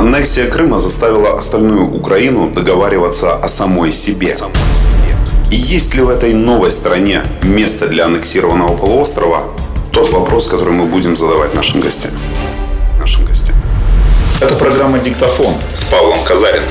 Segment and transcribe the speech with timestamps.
[0.00, 4.34] Аннексия Крыма заставила остальную Украину договариваться о самой себе.
[5.50, 9.42] И есть ли в этой новой стране место для аннексированного полуострова?
[9.92, 12.12] Тот вопрос, который мы будем задавать нашим гостям.
[12.98, 13.54] Нашим гостям.
[14.40, 16.70] Это программа «Диктофон» с Павлом Казариным.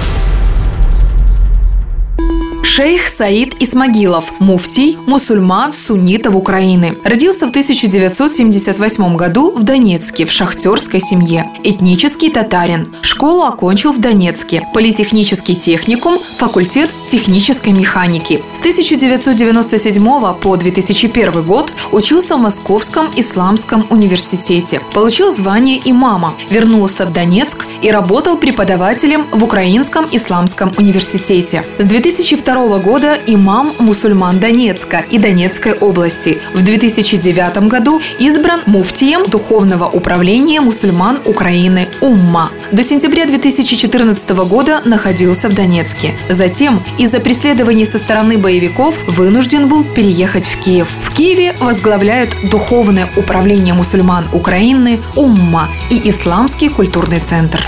[2.63, 6.95] Шейх Саид Исмагилов, муфтий, мусульман, суннитов Украины.
[7.03, 11.49] Родился в 1978 году в Донецке в шахтерской семье.
[11.63, 12.87] Этнический татарин.
[13.01, 14.63] Школу окончил в Донецке.
[14.73, 18.41] Политехнический техникум, факультет технической механики.
[18.53, 24.81] С 1997 по 2001 год учился в Московском исламском университете.
[24.93, 26.35] Получил звание имама.
[26.49, 31.65] Вернулся в Донецк и работал преподавателем в Украинском исламском университете.
[31.77, 36.39] С 2002 года имам мусульман Донецка и Донецкой области.
[36.53, 42.49] В 2009 году избран муфтием Духовного управления мусульман Украины «Умма».
[42.71, 46.15] До сентября 2014 года находился в Донецке.
[46.27, 50.89] Затем из-за преследований со стороны боевиков вынужден был переехать в Киев.
[51.01, 57.63] В Киеве возглавляют Духовное управление мусульман Украины «Умма» и Исламский культурный центр.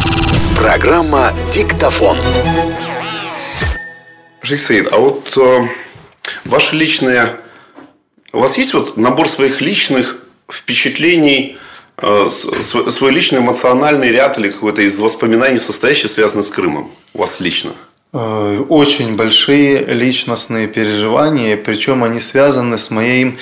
[0.58, 2.18] Программа «Диктофон».
[4.44, 5.68] Шейх Саид, а вот э,
[6.46, 7.38] ваши личные...
[8.34, 10.18] У вас есть вот набор своих личных
[10.52, 11.58] впечатлений,
[11.98, 16.92] э, свой личный эмоциональный ряд или какой-то из воспоминаний, состоящий, связанный с Крымом?
[17.14, 17.74] У вас лично?
[18.14, 23.38] Э, очень большие личностные переживания, причем они связаны с моим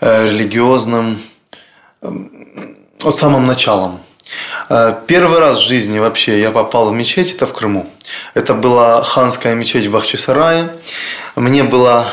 [0.00, 1.22] э, религиозным
[3.02, 3.98] от самым началом.
[4.68, 7.86] Э, первый раз в жизни вообще я попал в мечеть, это в Крыму.
[8.34, 10.70] Это была ханская мечеть в Бахчисарае.
[11.36, 12.06] Мне было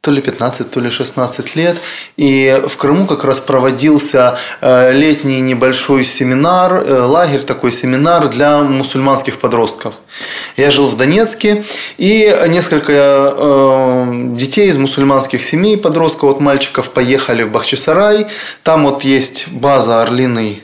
[0.00, 1.78] то ли 15, то ли 16 лет.
[2.18, 8.60] И в Крыму как раз проводился э, летний небольшой семинар, э, лагерь такой семинар для
[8.60, 9.94] мусульманских подростков.
[10.56, 11.64] Я жил в Донецке,
[11.96, 14.06] и несколько
[14.36, 18.26] детей из мусульманских семей, подростков, вот мальчиков, поехали в Бахчисарай.
[18.62, 20.63] Там вот есть база Орлиный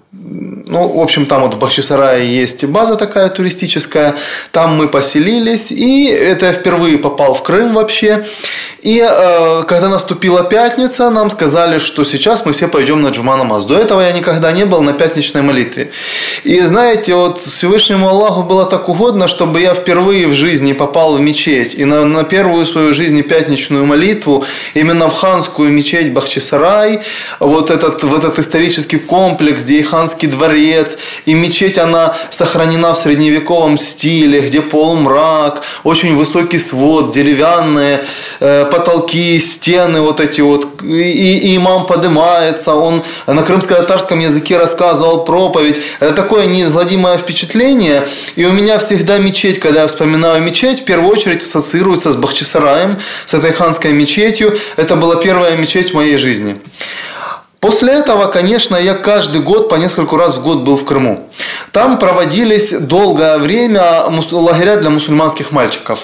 [0.13, 4.15] ну, в общем, там вот в Бахчисарае есть база такая туристическая.
[4.51, 5.71] Там мы поселились.
[5.71, 8.25] И это я впервые попал в Крым вообще.
[8.81, 13.65] И э, когда наступила пятница, нам сказали, что сейчас мы все пойдем на Джума намаз.
[13.65, 15.91] До этого я никогда не был на пятничной молитве.
[16.43, 21.21] И знаете, вот Всевышнему Аллаху было так угодно, чтобы я впервые в жизни попал в
[21.21, 21.75] мечеть.
[21.75, 27.01] И на, на первую свою жизнь пятничную молитву, именно в ханскую мечеть Бахчисарай,
[27.39, 32.97] вот этот, в этот исторический комплекс, где и ханский дворец, и мечеть, она сохранена в
[32.97, 38.05] средневековом стиле, где полумрак, очень высокий свод, деревянные
[38.39, 45.23] э, потолки, стены вот эти вот, и, и имам поднимается, он на крымско-татарском языке рассказывал
[45.23, 45.77] проповедь.
[45.99, 51.11] Это такое неизгладимое впечатление, и у меня всегда мечеть, когда я вспоминаю мечеть, в первую
[51.11, 52.97] очередь ассоциируется с Бахчисараем,
[53.27, 54.57] с этой ханской мечетью.
[54.77, 56.55] Это была первая мечеть в моей жизни.
[57.61, 61.29] После этого, конечно, я каждый год по несколько раз в год был в Крыму.
[61.71, 65.99] Там проводились долгое время лагеря для мусульманских мальчиков.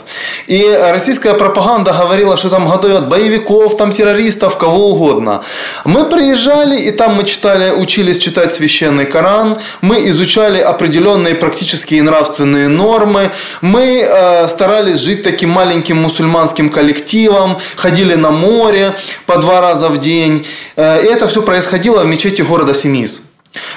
[0.46, 0.64] И
[0.94, 5.44] российская пропаганда говорила, что там готовят боевиков, там террористов, кого угодно.
[5.84, 12.04] Мы приезжали, и там мы читали, учились читать священный Коран, мы изучали определенные практические и
[12.04, 13.32] нравственные нормы,
[13.62, 18.96] мы э, старались жить таким маленьким мусульманским коллективом, ходили на море
[19.26, 20.46] по два раза в день.
[20.76, 23.22] Э, и это все происходило в мечети города Семиз.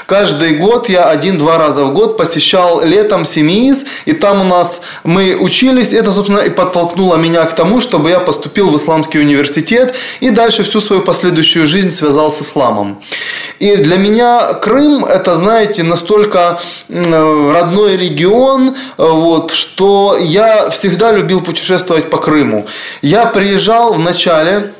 [0.06, 5.36] Каждый год я один-два раза в год посещал летом Семииз, и там у нас мы
[5.36, 5.92] учились.
[5.92, 10.64] Это, собственно, и подтолкнуло меня к тому, чтобы я поступил в исламский университет и дальше
[10.64, 13.00] всю свою последующую жизнь связал с исламом.
[13.60, 22.10] И для меня Крым, это, знаете, настолько родной регион, вот, что я всегда любил путешествовать
[22.10, 22.66] по Крыму.
[23.00, 24.72] Я приезжал в начале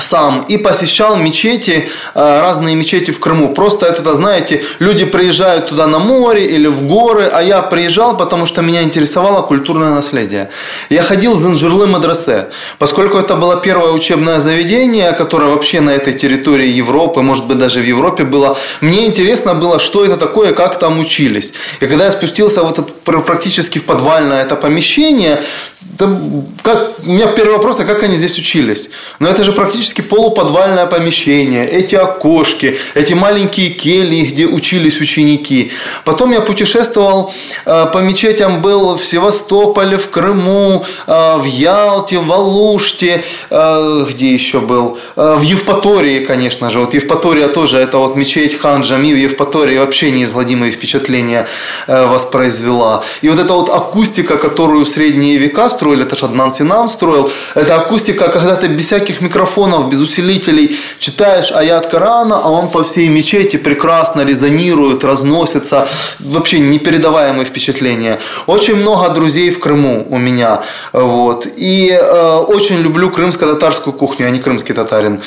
[0.00, 3.54] сам и посещал мечети, э, разные мечети в Крыму.
[3.54, 8.46] Просто это, знаете, люди приезжают туда на море или в горы, а я приезжал, потому
[8.46, 10.50] что меня интересовало культурное наследие.
[10.90, 12.48] Я ходил в Занжирлы Мадрасе,
[12.78, 17.80] поскольку это было первое учебное заведение, которое вообще на этой территории Европы, может быть даже
[17.80, 18.56] в Европе было.
[18.80, 21.52] Мне интересно было, что это такое, как там учились.
[21.80, 25.38] И когда я спустился в это практически в подвальное это помещение,
[25.82, 26.14] Да,
[26.62, 28.90] как, у меня первый вопрос, а как они здесь учились?
[29.18, 35.72] Но это же практически полуподвальное помещение, эти окошки, эти маленькие кельи, где учились ученики.
[36.04, 37.32] Потом я путешествовал
[37.64, 44.34] э, по мечетям, был в Севастополе, в Крыму, э, в Ялте, в Алуште, э, где
[44.34, 44.98] еще был?
[45.16, 46.80] Э, в Евпатории, конечно же.
[46.80, 51.48] Вот Евпатория тоже, это вот мечеть хан Джами в Евпатории вообще неизгладимые впечатления
[51.86, 53.02] э, воспроизвела.
[53.22, 57.30] И вот эта вот акустика, которую в средние века строили, это же Аднан Синан строил,
[57.54, 62.84] это акустика, когда ты без всяких микрофонов, без усилителей читаешь аят Корана, а он по
[62.84, 65.88] всей мечети прекрасно резонирует, разносится,
[66.18, 68.18] вообще непередаваемые впечатления.
[68.46, 70.62] Очень много друзей в Крыму у меня,
[70.92, 75.20] вот, и э, очень люблю крымско-татарскую кухню, я не крымский татарин.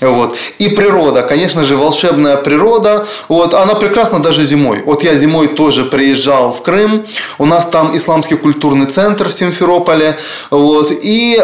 [0.00, 0.36] Вот.
[0.58, 3.06] И природа, конечно же, волшебная природа.
[3.28, 3.54] Вот.
[3.54, 4.82] Она прекрасна даже зимой.
[4.84, 7.04] Вот я зимой тоже приезжал в Крым.
[7.38, 10.18] У нас там исламский культурный центр в Симферополе.
[10.50, 10.92] Вот.
[10.92, 11.42] И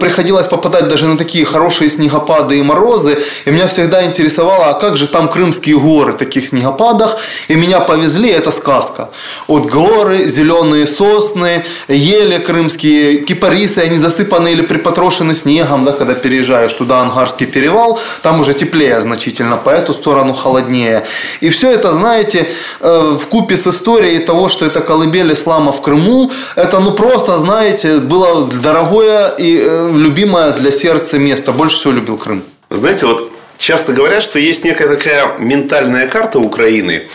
[0.00, 3.18] приходилось попадать даже на такие хорошие снегопады и морозы.
[3.44, 7.18] И меня всегда интересовало, а как же там крымские горы в таких снегопадах.
[7.48, 9.10] И меня повезли, это сказка.
[9.46, 16.72] Вот горы, зеленые сосны, ели крымские, кипарисы, они засыпаны или припотрошены снегом, да, когда переезжаешь
[16.72, 17.91] туда, Ангарский перевал
[18.22, 21.04] там уже теплее значительно, по эту сторону холоднее.
[21.40, 22.46] И все это, знаете,
[22.80, 27.38] э, в купе с историей того, что это колыбель ислама в Крыму, это ну просто,
[27.38, 31.52] знаете, было дорогое и э, любимое для сердца место.
[31.52, 32.42] Больше всего любил Крым.
[32.70, 37.08] Знаете, вот часто говорят, что есть некая такая ментальная карта Украины,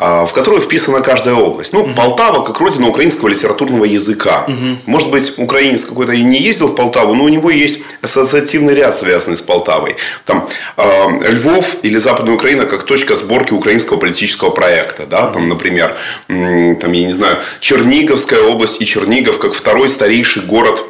[0.00, 1.74] в которую вписана каждая область.
[1.74, 1.94] Ну, угу.
[1.94, 4.46] Полтава как родина украинского литературного языка.
[4.48, 4.78] Угу.
[4.86, 8.96] Может быть, украинец какой-то и не ездил в Полтаву, но у него есть ассоциативный ряд,
[8.96, 9.96] связанный с Полтавой.
[10.24, 10.48] Там
[10.78, 15.04] э, Львов или Западная Украина как точка сборки украинского политического проекта.
[15.06, 15.26] Да?
[15.26, 15.94] Там, например,
[16.28, 20.82] там, я не знаю, Черниговская область и Чернигов как второй старейший город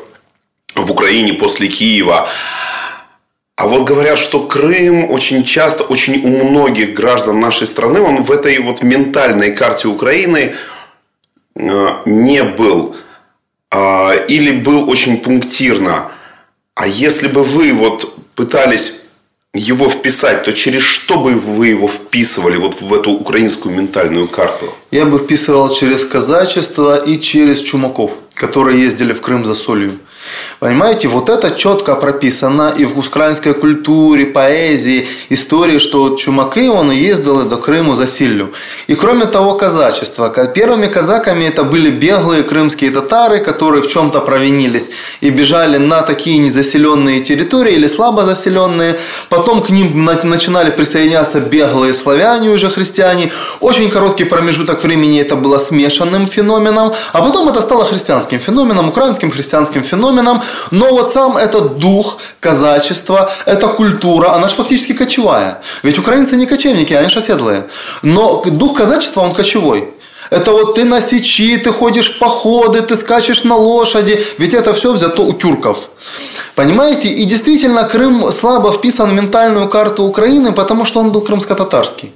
[0.77, 2.29] в Украине после Киева.
[3.61, 8.31] А вот говорят, что Крым очень часто, очень у многих граждан нашей страны, он в
[8.31, 10.55] этой вот ментальной карте Украины
[11.55, 12.97] э, не был.
[13.71, 16.11] А, или был очень пунктирно.
[16.75, 18.95] А если бы вы вот пытались
[19.53, 24.75] его вписать, то через что бы вы его вписывали вот в эту украинскую ментальную карту?
[24.91, 29.99] Я бы вписывал через казачество и через чумаков, которые ездили в Крым за солью.
[30.61, 37.49] Понимаете, вот это четко прописано и в украинской культуре, поэзии, истории, что чумаки, он ездил
[37.49, 38.53] до Крыму за силью.
[38.87, 40.29] И кроме того, казачество.
[40.55, 44.91] Первыми казаками это были беглые крымские татары, которые в чем-то провинились
[45.23, 48.99] и бежали на такие незаселенные территории или слабо заселенные.
[49.31, 53.33] Потом к ним начинали присоединяться беглые славяне, уже христиане.
[53.61, 59.31] Очень короткий промежуток времени это было смешанным феноменом, а потом это стало христианским феноменом, украинским
[59.31, 60.43] христианским феноменом.
[60.71, 65.63] Но вот сам этот дух казачества, эта культура, она же фактически кочевая.
[65.83, 67.65] Ведь украинцы не кочевники, они же оседлые.
[68.03, 69.95] Но дух казачества, он кочевой.
[70.31, 74.25] Это вот ты на сечи, ты ходишь в походы, ты скачешь на лошади.
[74.39, 75.79] Ведь это все взято у тюрков.
[76.55, 77.09] Понимаете?
[77.09, 82.13] И действительно, Крым слабо вписан в ментальную карту Украины, потому что он был крымско-татарский.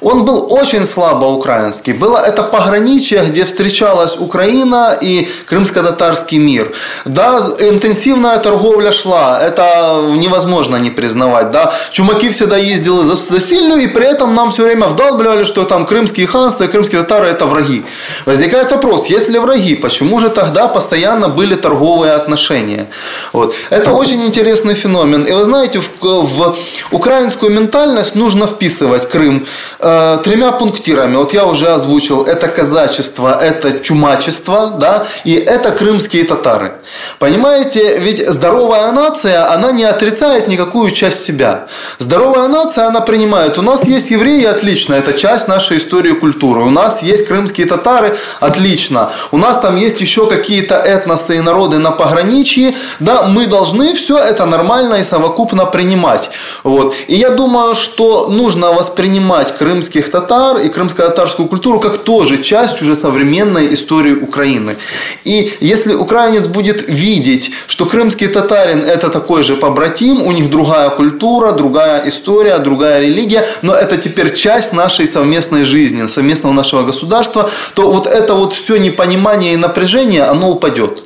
[0.00, 1.92] Он был очень слабо украинский.
[1.92, 6.72] Было это пограничье, где встречалась Украина и крымско-татарский мир.
[7.04, 11.50] Да, интенсивная торговля шла, это невозможно не признавать.
[11.50, 11.74] Да.
[11.92, 15.86] Чумаки всегда ездили за, за сильную, и при этом нам все время вдалбливали, что там
[15.86, 17.84] крымские ханства и крымские татары это враги.
[18.26, 22.86] Возникает вопрос, если враги, почему же тогда постоянно были торговые отношения?
[23.32, 23.54] Вот.
[23.70, 25.24] Это очень интересный феномен.
[25.24, 26.56] И вы знаете, в, в
[26.90, 29.46] украинскую ментальность нужно вписывать Крым
[29.78, 31.16] э, тремя пунктирами.
[31.16, 36.72] Вот я уже озвучил, это казачество, это чумачество, да, и это крымские татары.
[37.18, 41.66] Понимаете, ведь здоровая нация, она не отрицает никакую часть себя.
[41.98, 46.62] Здоровая нация, она принимает, у нас есть евреи, отлично, это часть нашей истории и культуры.
[46.62, 49.10] У нас есть крымские татары, отлично.
[49.30, 54.18] У нас там есть еще какие-то этносы и народы на пограничье, да, мы должны все
[54.18, 56.30] это нормально и совокупно принимать.
[56.64, 56.94] Вот.
[57.08, 62.96] И я думаю, что нужно воспринимать крымских татар и крымско-татарскую культуру как тоже часть уже
[62.96, 64.76] современной истории Украины.
[65.24, 70.90] И если украинец будет видеть, что крымский татарин это такой же побратим, у них другая
[70.90, 77.50] культура, другая история, другая религия, но это теперь часть нашей совместной жизни, совместного нашего государства,
[77.74, 81.04] то вот это вот все непонимание и напряжение, оно упадет.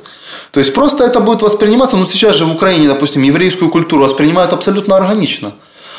[0.51, 4.53] То есть просто это будет восприниматься, ну сейчас же в Украине, допустим, еврейскую культуру воспринимают
[4.53, 5.51] абсолютно органично.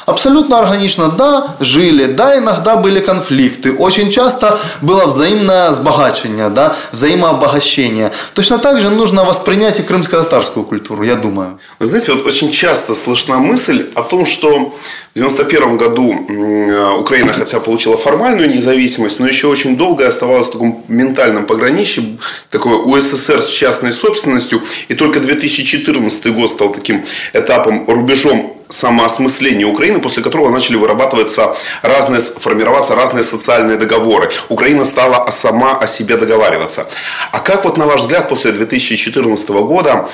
[0.07, 3.73] Абсолютно органично, да, жили, да, иногда были конфликты.
[3.73, 8.13] Очень часто было взаимное сбогачивание, да, взаимообогащение.
[8.35, 11.59] Точно так же нужно воспринять и крымско-татарскую культуру, я думаю.
[11.79, 14.75] Вы знаете, вот очень часто слышна мысль о том, что
[15.15, 20.85] в 1991 году Украина хотя получила формальную независимость, но еще очень долго оставалась в таком
[20.89, 22.19] ментальном пограничье,
[22.51, 24.61] такой УССР с частной собственностью.
[24.89, 32.21] И только 2014 год стал таким этапом, рубежом самоосмысления Украины, после которого начали вырабатываться разные,
[32.21, 34.31] формироваться разные социальные договоры.
[34.49, 36.87] Украина стала сама о себе договариваться.
[37.33, 40.09] А как вот на ваш взгляд после 2014 года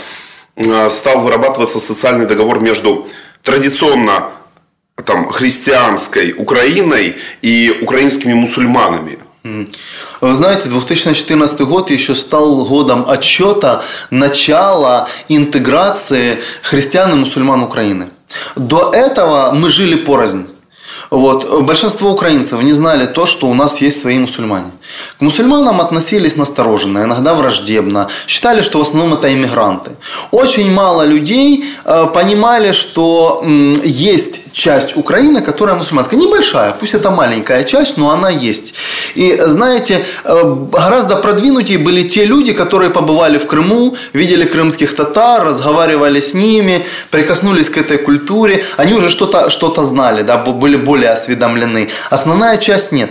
[0.57, 3.09] э, стал вырабатываться социальный договор между
[3.43, 4.31] традиционно
[5.07, 9.19] там, христианской Украиной и украинскими мусульманами?
[10.21, 18.11] Вы знаете, 2014 год еще стал годом отчета начала интеграции христиан и мусульман Украины.
[18.57, 20.47] До этого мы жили порознь.
[21.11, 21.63] Вот.
[21.63, 24.71] Большинство украинцев не знали то, что у нас есть свои мусульмане.
[25.19, 28.09] К мусульманам относились настороженно, иногда враждебно.
[28.29, 29.91] Считали, что в основном это иммигранты.
[30.31, 33.49] Очень мало людей э, понимали, что э,
[34.53, 36.21] часть Украины, которая мусульманская.
[36.21, 38.75] Небольшая, пусть это маленькая часть, но она есть.
[39.15, 45.45] И знаете, э, гораздо продвинутее были те люди, которые побывали в Крыму, видели крымских татар,
[45.45, 48.65] разговаривали с ними, прикоснулись к этой культуре.
[48.77, 51.89] Они уже что-то что знали, да, были более осведомлены.
[52.11, 53.11] Основная часть нет.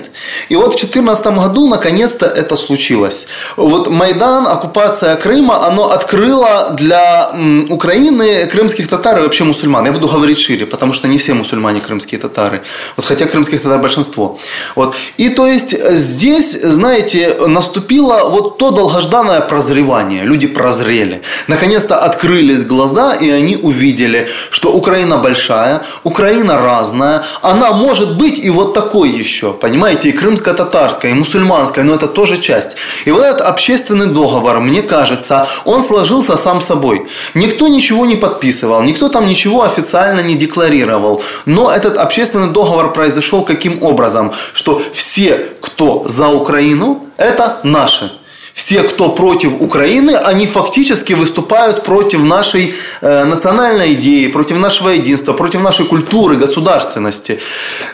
[0.50, 3.26] И вот в 2014 году наконец-то это случилось.
[3.58, 7.32] Вот Майдан, оккупация Крыма, оно открыло для
[7.70, 9.86] Украины крымских татар и вообще мусульман.
[9.86, 12.62] Я буду говорить шире, потому что не все мусульмане крымские татары.
[12.98, 14.40] Вот хотя крымских татар большинство.
[14.76, 14.96] Вот.
[15.18, 20.24] И то есть здесь, знаете, наступило вот то долгожданное прозревание.
[20.24, 21.22] Люди прозрели.
[21.48, 28.50] Наконец-то открылись глаза, и они увидели, что Украина большая, Украина разная, она может быть и
[28.50, 32.76] вот такой еще, понимаете, и крымско-татарская, и мусульманская, но это тоже часть.
[33.06, 37.08] И вот этот общественный договор, мне кажется, он сложился сам собой.
[37.34, 41.19] Никто ничего не подписывал, никто там ничего официально не декларировал.
[41.46, 44.32] Но этот общественный договор произошел каким образом?
[44.54, 48.12] Что все, кто за Украину, это наши
[48.54, 55.34] все, кто против Украины, они фактически выступают против нашей э, национальной идеи, против нашего единства,
[55.34, 57.40] против нашей культуры, государственности.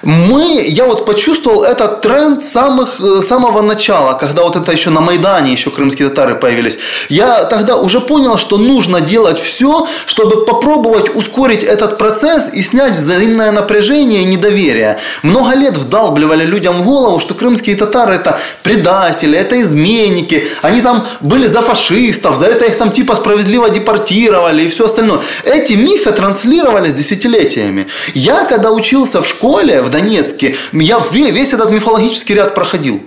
[0.03, 5.01] Мы, я вот почувствовал этот тренд самых, э, самого начала, когда вот это еще на
[5.01, 6.77] Майдане, еще крымские татары появились.
[7.09, 12.97] Я тогда уже понял, что нужно делать все, чтобы попробовать ускорить этот процесс и снять
[12.97, 14.97] взаимное напряжение и недоверие.
[15.23, 21.07] Много лет вдалбливали людям в голову, что крымские татары это предатели, это изменники, они там
[21.21, 25.19] были за фашистов, за это их там типа справедливо депортировали и все остальное.
[25.43, 27.87] Эти мифы транслировались десятилетиями.
[28.13, 33.01] Я когда учился в школе в Донецке, я весь этот мифологический ряд проходил.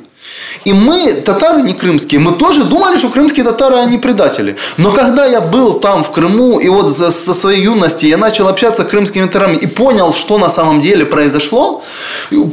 [0.69, 4.57] И мы, татары не крымские, мы тоже думали, что крымские татары, они предатели.
[4.77, 8.83] Но когда я был там, в Крыму, и вот со своей юности я начал общаться
[8.83, 11.83] с крымскими татарами и понял, что на самом деле произошло,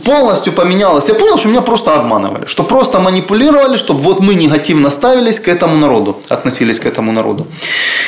[0.05, 1.10] полностью поменялось.
[1.10, 5.50] Я понял, что меня просто обманывали, что просто манипулировали, чтобы вот мы негативно ставились к
[5.50, 7.48] этому народу, относились к этому народу.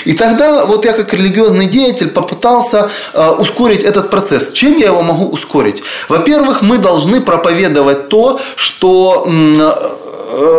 [0.05, 4.53] И тогда вот я как религиозный деятель попытался э, ускорить этот процесс.
[4.53, 5.83] Чем я его могу ускорить?
[6.07, 9.96] Во-первых, мы должны проповедовать то, что Э,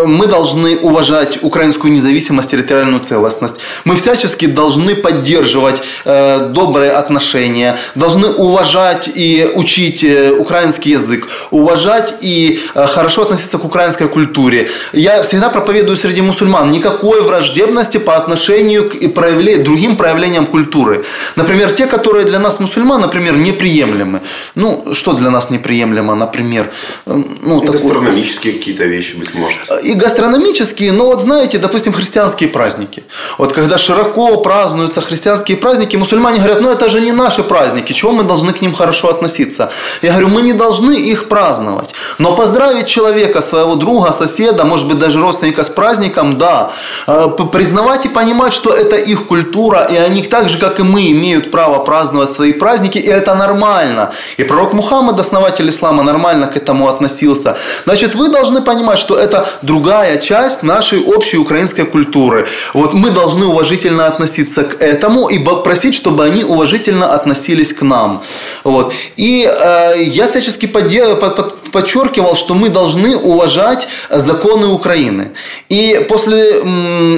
[0.07, 3.57] мы должны уважать украинскую независимость, территориальную целостность.
[3.85, 12.15] Мы всячески должны поддерживать э, добрые отношения, должны уважать и учить э, украинский язык, уважать
[12.21, 14.71] и э, хорошо относиться к украинской культуре.
[14.93, 21.05] Я всегда проповедую среди мусульман никакой враждебности по отношению к проявле, другим проявлениям культуры.
[21.37, 24.21] Например, те, которые для нас мусульман, например, неприемлемы.
[24.55, 26.71] Ну, что для нас неприемлемо, например?
[27.07, 33.05] Э, ну, Гастрономические какие-то вещи, быть может и гастрономические, но вот знаете, допустим, христианские праздники.
[33.39, 38.13] Вот когда широко празднуются христианские праздники, мусульмане говорят, ну это же не наши праздники, чего
[38.13, 39.71] мы должны к ним хорошо относиться?
[40.03, 41.91] Я говорю, мы не должны их праздновать.
[42.19, 46.71] Но поздравить человека, своего друга, соседа, может быть даже родственника с праздником, да.
[47.07, 51.11] А, признавать и понимать, что это их культура, и они так же, как и мы,
[51.11, 54.13] имеют право праздновать свои праздники, и это нормально.
[54.39, 57.57] И пророк Мухаммад, основатель ислама, нормально к этому относился.
[57.85, 62.47] Значит, вы должны понимать, что это другая часть нашей общей украинской культуры.
[62.75, 68.23] Вот мы должны уважительно относиться к этому и просить, чтобы они уважительно относились к нам.
[68.65, 68.93] Вот.
[69.17, 75.33] И э, я всячески поддерживаю, под, под, подчеркивал, что мы должны уважать законы Украины.
[75.69, 76.61] И после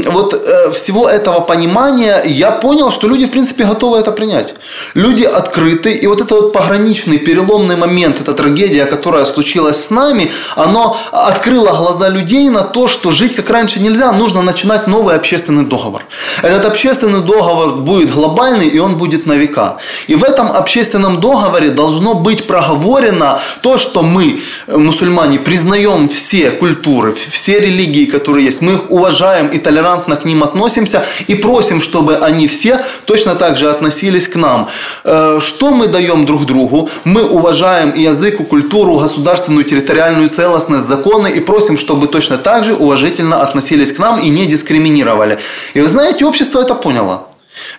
[0.07, 4.55] вот э, всего этого понимания я понял, что люди, в принципе, готовы это принять.
[4.95, 10.31] Люди открыты, и вот это вот пограничный, переломный момент, эта трагедия, которая случилась с нами,
[10.57, 15.65] оно открыло глаза людей на то, что жить как раньше нельзя, нужно начинать новый общественный
[15.65, 16.03] договор.
[16.43, 19.79] Этот общественный договор будет глобальный, и он будет на века.
[20.09, 27.15] И в этом общественном договоре должно быть проговорено то, что мы, мусульмане, признаем все культуры,
[27.31, 28.63] все религии, которые есть.
[28.63, 33.57] Мы их уважаем и толерантно к ним относимся и просим, чтобы они все точно так
[33.57, 34.69] же относились к нам.
[35.05, 36.91] Э, что мы даем друг другу?
[37.05, 42.75] Мы уважаем язык, и культуру, государственную территориальную целостность, законы и просим, чтобы точно так же
[42.75, 45.39] уважительно относились к нам и не дискриминировали.
[45.75, 47.30] И вы знаете, общество это поняло.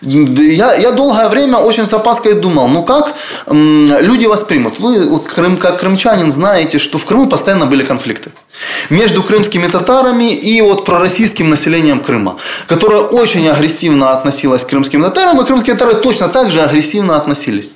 [0.01, 3.13] Я, я долгое время очень с опаской думал, ну как
[3.47, 4.79] люди воспримут?
[4.79, 8.31] Вы вот, как крымчанин знаете, что в Крыму постоянно были конфликты
[8.89, 15.41] между крымскими татарами и вот пророссийским населением Крыма, которое очень агрессивно относилось к крымским татарам,
[15.41, 17.69] и крымские татары точно так же агрессивно относились.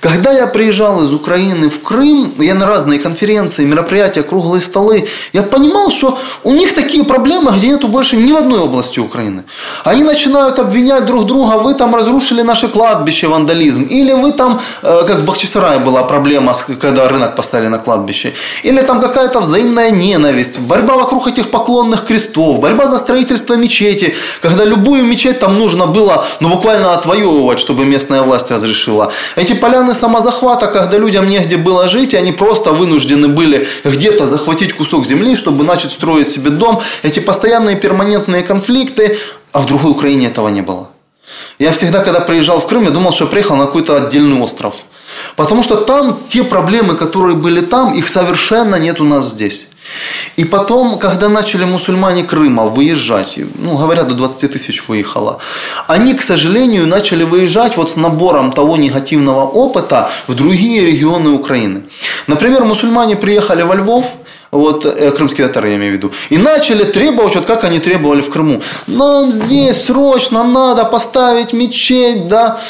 [0.00, 5.42] Когда я приезжал из Украины в Крым, я на разные конференции, мероприятия, круглые столы, я
[5.42, 9.44] понимал, что у них такие проблемы, где нету больше ни в одной области Украины.
[9.84, 15.04] Они начинают обвинять друг друга, вы там разрушили наше кладбище, вандализм, или вы там, э,
[15.06, 20.58] как в Бахчисарае была проблема, когда рынок поставили на кладбище, или там какая-то взаимная ненависть,
[20.58, 26.26] борьба вокруг этих поклонных крестов, борьба за строительство мечети, когда любую мечеть там нужно было
[26.40, 29.12] ну, буквально отвоевывать, чтобы местная власть разрешила.
[29.36, 34.74] Эти поляны самозахвата, когда людям негде было жить, и они просто вынуждены были где-то захватить
[34.74, 36.80] кусок земли, чтобы начать строить себе дом.
[37.02, 39.18] Эти постоянные перманентные конфликты,
[39.52, 40.88] а в другой Украине этого не было.
[41.58, 44.74] Я всегда, когда приезжал в Крым, я думал, что приехал на какой-то отдельный остров.
[45.36, 49.66] Потому что там те проблемы, которые были там, их совершенно нет у нас здесь.
[50.36, 55.38] И потом, когда начали мусульмане Крыма выезжать, ну, говорят, до 20 тысяч выехало,
[55.86, 61.82] они, к сожалению, начали выезжать вот с набором того негативного опыта в другие регионы Украины.
[62.26, 64.06] Например, мусульмане приехали во Львов,
[64.54, 68.20] вот э, крымские татары, я имею в виду, и начали требовать, вот как они требовали
[68.20, 72.60] в Крыму, нам здесь срочно надо поставить мечеть, да,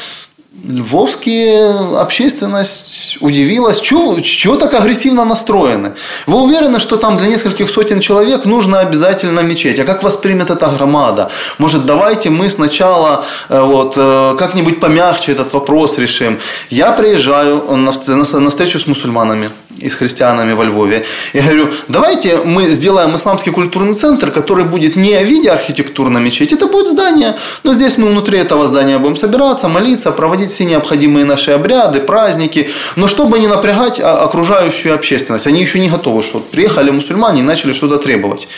[0.67, 5.93] Львовские общественность удивилась, чего, чего так агрессивно настроены.
[6.27, 9.79] Вы уверены, что там для нескольких сотен человек нужно обязательно мечеть?
[9.79, 11.31] А как воспримет эта громада?
[11.59, 16.39] Может, давайте мы сначала э, вот, э, как-нибудь помягче этот вопрос решим.
[16.71, 21.05] Я приезжаю на встречу с мусульманами и с христианами во Львове.
[21.33, 26.55] Я говорю, давайте мы сделаем исламский культурный центр, который будет не в виде архитектурной мечети,
[26.55, 31.25] это будет здание, но здесь мы внутри этого здания будем собираться, молиться, проводить все необходимые
[31.25, 35.47] наши обряды, праздники, но чтобы не напрягать окружающую общественность.
[35.47, 38.49] Они еще не готовы, что приехали мусульмане и начали что-то требовать.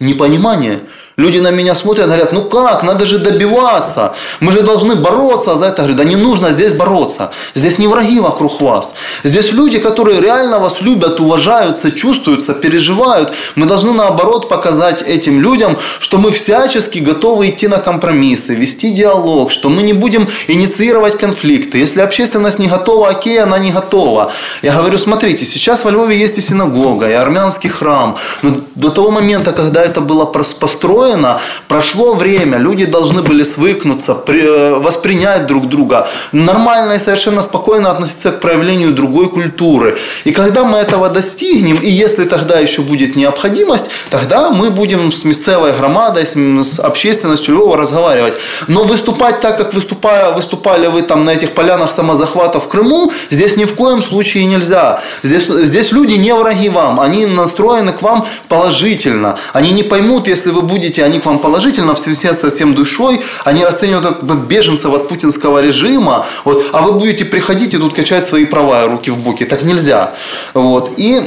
[0.00, 0.80] Непонимание–
[1.16, 5.66] Люди на меня смотрят, говорят, ну как, надо же добиваться, мы же должны бороться за
[5.66, 5.82] это.
[5.82, 8.94] Я говорю, да не нужно здесь бороться, здесь не враги вокруг вас.
[9.22, 13.32] Здесь люди, которые реально вас любят, уважают, сочувствуют, переживают.
[13.54, 19.52] Мы должны наоборот показать этим людям, что мы всячески готовы идти на компромиссы, вести диалог,
[19.52, 21.78] что мы не будем инициировать конфликты.
[21.78, 24.32] Если общественность не готова, окей, она не готова.
[24.62, 28.16] Я говорю, смотрите, сейчас во Львове есть и синагога, и армянский храм.
[28.42, 34.16] Но до того момента, когда это было построено, устроено, прошло время, люди должны были свыкнуться,
[34.26, 39.96] э, воспринять друг друга, нормально и совершенно спокойно относиться к проявлению другой культуры.
[40.24, 45.24] И когда мы этого достигнем, и если тогда еще будет необходимость, тогда мы будем с
[45.24, 48.34] местной громадой, с общественностью Львова разговаривать.
[48.68, 53.56] Но выступать так, как выступая, выступали вы там на этих полянах самозахвата в Крыму, здесь
[53.56, 55.00] ни в коем случае нельзя.
[55.22, 59.36] Здесь, здесь люди не враги вам, они настроены к вам положительно.
[59.52, 63.20] Они не поймут, если вы будете видите, они к вам положительно, все со всем душой,
[63.44, 68.26] они расценивают как беженцев от путинского режима, вот, а вы будете приходить и тут качать
[68.26, 69.44] свои права руки в боки.
[69.44, 70.10] Так нельзя.
[70.54, 70.92] Вот.
[70.98, 71.22] И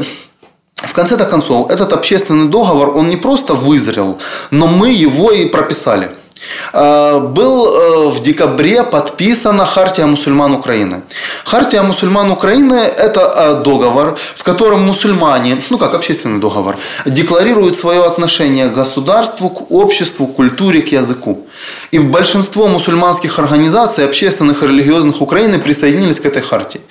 [0.75, 4.17] в конце-то концов, этот общественный договор, он не просто вызрел,
[4.51, 6.09] но мы его и прописали.
[6.73, 11.01] Э, был э, в декабре подписана Хартия мусульман Украины.
[11.45, 18.03] Хартия мусульман Украины– это э, договор, в котором мусульмане, ну как общественный договор, декларируют свое
[18.03, 21.46] отношение к государству, к обществу, к культуре, к языку.
[21.91, 26.81] И большинство мусульманских организаций, общественных и религиозных Украины присоединились к этой хартии.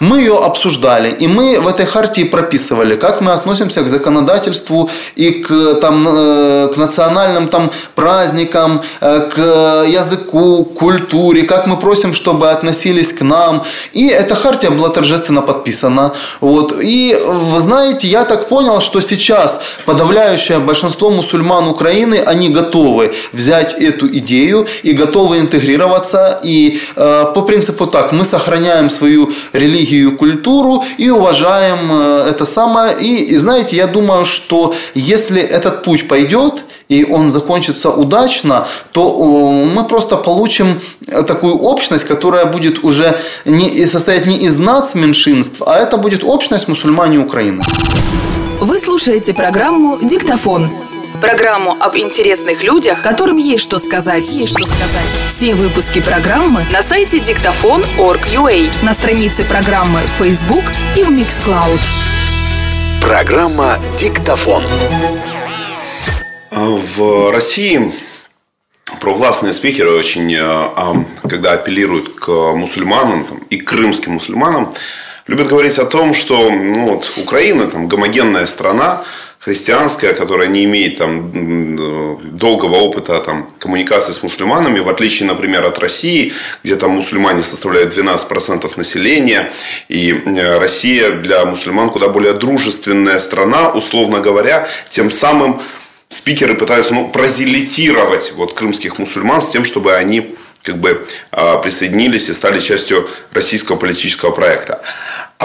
[0.00, 5.30] Мы ее обсуждали, и мы в этой хартии прописывали, как мы относимся к законодательству и
[5.30, 9.40] к, там, э, к национальным там, праздникам, э, к
[9.88, 13.64] языку, культуре, как мы просим, чтобы относились к нам.
[13.92, 16.12] И эта хартия была торжественно подписана.
[16.40, 16.74] Вот.
[16.80, 23.74] И вы знаете, я так понял, что сейчас подавляющее большинство мусульман Украины, они готовы взять
[23.74, 26.40] эту идею и готовы интегрироваться.
[26.42, 32.96] И э, по принципу так, мы сохраняем свою религию, культуру и уважаем э, это самое.
[33.00, 39.02] И, и знаете, я думаю, что если этот путь пойдет, и он закончится удачно, то
[39.02, 40.80] э, мы просто получим
[41.26, 47.18] такую общность, которая будет уже не, состоять не из нацменьшинств, а это будет общность мусульмане
[47.18, 47.62] Украины.
[48.60, 50.68] Вы слушаете программу «Диктофон».
[51.20, 54.30] Программу об интересных людях, которым есть что сказать.
[54.32, 55.08] Есть что сказать.
[55.28, 60.64] Все выпуски программы на сайте диктофон.org.ua, на странице программы Facebook
[60.96, 61.80] и в Mixcloud.
[63.00, 64.64] Программа «Диктофон».
[66.50, 67.92] В России
[69.00, 74.74] провластные спикеры очень, э, когда апеллируют к мусульманам и крымским мусульманам,
[75.26, 79.04] любят говорить о том, что ну, вот, Украина там, гомогенная страна,
[79.44, 81.76] христианская, которая не имеет там,
[82.36, 87.94] долгого опыта там, коммуникации с мусульманами, в отличие, например, от России, где там мусульмане составляют
[87.94, 89.52] 12% населения,
[89.88, 95.60] и э, Россия для мусульман куда более дружественная страна, условно говоря, тем самым
[96.08, 102.30] спикеры пытаются ну, прозелитировать вот, крымских мусульман с тем, чтобы они как бы а, присоединились
[102.30, 104.80] и стали частью российского политического проекта.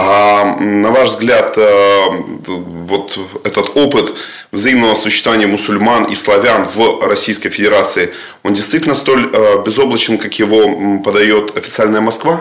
[0.02, 2.04] А на ваш взгляд, э,
[2.46, 4.14] вот этот опыт
[4.50, 11.00] взаимного существования мусульман и славян в Российской Федерации, он действительно столь э, безоблачен, как его
[11.04, 12.40] подает официальная Москва?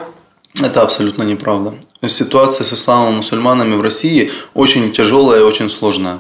[0.61, 1.73] Это абсолютно неправда.
[2.07, 6.19] Ситуация с исламом мусульманами в России очень тяжелая и очень сложная.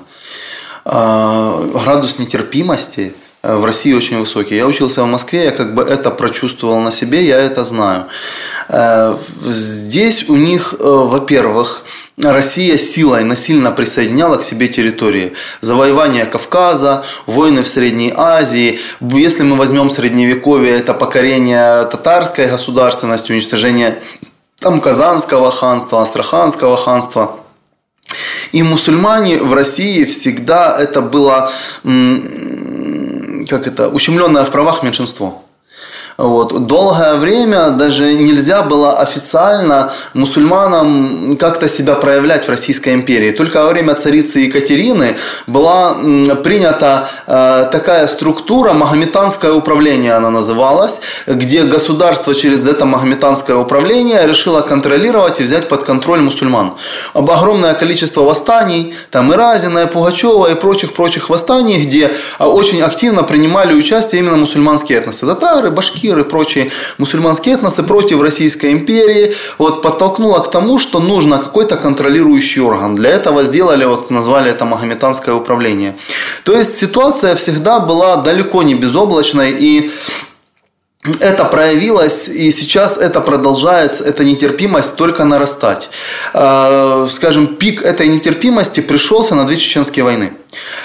[0.83, 4.57] А, градус нетерпимости э, в России очень высокий.
[4.57, 8.07] Я учился в Москве, я как бы это прочувствовал на себе, я это знаю.
[8.69, 11.83] Э, здесь у них, э, во-первых,
[12.17, 15.33] Россия силой насильно присоединяла к себе территории.
[15.61, 18.79] Завоевание Кавказа, войны в Средней Азии.
[18.99, 23.99] Если мы возьмем Средневековье, это покорение татарской государственности, уничтожение
[24.59, 27.37] там, Казанского ханства, Астраханского ханства.
[28.51, 31.51] И мусульмане в России всегда это было,
[31.83, 35.43] как это, ущемленное в правах меньшинство.
[36.19, 36.67] Вот.
[36.67, 43.31] Долгое время даже нельзя было официально мусульманам как-то себя проявлять в Российской империи.
[43.31, 45.15] Только во время царицы Екатерины
[45.47, 45.93] была
[46.43, 54.59] принята э, такая структура, магометанское управление она называлась, где государство через это магометанское управление решило
[54.59, 56.73] контролировать и взять под контроль мусульман.
[57.13, 62.81] Об огромное количество восстаний, там и Разина, и Пугачева, и прочих-прочих восстаний, где а, очень
[62.81, 65.25] активно принимали участие именно мусульманские этносы.
[65.25, 70.99] Татары, башки, Башкир и прочие мусульманские этносы против Российской империи, вот, подтолкнуло к тому, что
[70.99, 72.95] нужно какой-то контролирующий орган.
[72.95, 75.95] Для этого сделали, вот, назвали это Магометанское управление.
[76.43, 79.91] То есть ситуация всегда была далеко не безоблачной и
[81.21, 85.89] это проявилось, и сейчас это продолжается, эта нетерпимость только нарастать.
[86.33, 90.31] А, скажем, пик этой нетерпимости пришелся на две чеченские войны.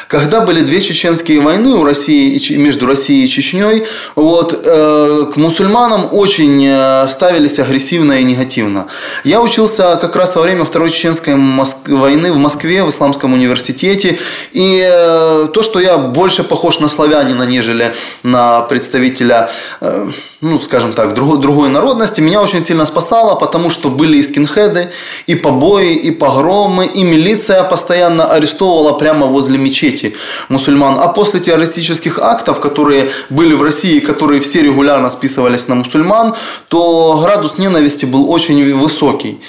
[0.09, 6.09] Когда были две чеченские войны у России, между Россией и Чечней, вот, э, к мусульманам
[6.12, 8.88] очень э, ставились агрессивно и негативно.
[9.24, 11.88] Я учился как раз во время Второй чеченской Моск...
[11.88, 14.18] войны в Москве, в Исламском университете.
[14.53, 19.50] И э, то, что я больше похож на славянина, нежели на представителя
[19.81, 20.09] э,
[20.45, 24.91] ну, скажем так, другой, другой народности, меня очень сильно спасало, потому что были и скинхеды,
[25.27, 30.15] и побои, и погромы, и милиция постоянно арестовывала прямо возле мечети
[30.51, 30.99] мусульман.
[31.01, 36.35] А после террористических актов, которые были в России, которые все регулярно списывались на мусульман,
[36.69, 39.41] то градус ненависти был очень высокий.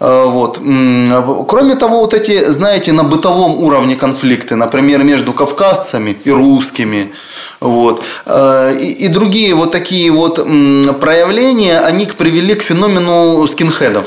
[0.00, 0.58] Э, вот.
[1.48, 7.12] Кроме того, вот эти, знаете, на бытовом уровне конфликты, например, между кавказцами и русскими,
[7.62, 8.02] вот.
[8.26, 14.06] Э, и, и другие вот такие вот проявления, они привели к феномену скинхедов.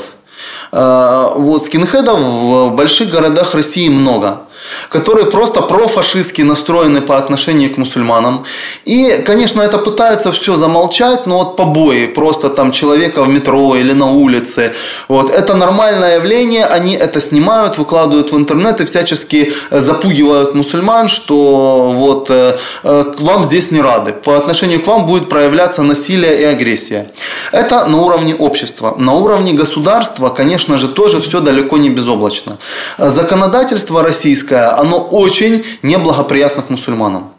[0.72, 4.45] Э, вот скинхедов в больших городах России много.
[4.88, 8.44] Которые просто профашистски настроены по отношению к мусульманам.
[8.84, 13.92] И, конечно, это пытаются все замолчать, но вот побои просто там человека в метро или
[13.92, 14.72] на улице,
[15.08, 21.08] вот, это нормальное явление, они это снимают, выкладывают в интернет и всячески э, запугивают мусульман,
[21.08, 26.40] что вот э, э, вам здесь не рады, по отношению к вам будет проявляться насилие
[26.40, 27.06] и агрессия.
[27.52, 28.94] Это на уровне общества.
[28.98, 32.56] На уровне государства, конечно же, тоже все далеко не безоблачно.
[32.98, 37.32] Законодательство российское, оно очень неблагоприятно к мусульманам.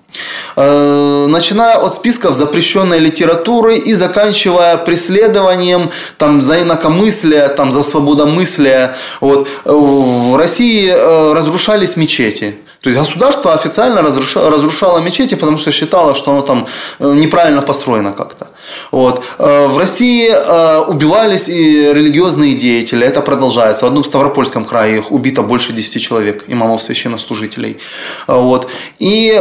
[0.56, 8.96] Э, начиная от списков запрещенной литературы и заканчивая преследованием там, за инакомыслие, там, за свободомыслие.
[9.22, 9.48] Вот.
[9.66, 12.56] Э, в России э, разрушались мечети.
[12.82, 16.68] То есть государство официально разрушало мечети, потому что считало, что оно там
[17.00, 18.48] неправильно построено как-то.
[18.92, 19.24] Вот.
[19.40, 23.86] Э, в России э, убивались и религиозные деятели, это продолжается.
[23.86, 27.78] В одном Ставропольском крае их убито больше 10 человек, имамов священнослужителей.
[28.28, 28.70] Э, вот.
[29.00, 29.34] И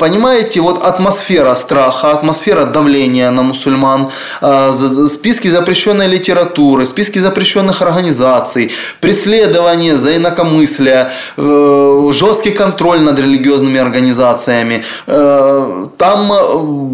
[0.00, 4.08] понимаете, вот атмосфера страха, атмосфера давления на мусульман,
[5.08, 14.84] списки запрещенной литературы, списки запрещенных организаций, преследование за инакомыслие, жесткий контроль над религиозными организациями.
[15.06, 16.32] Там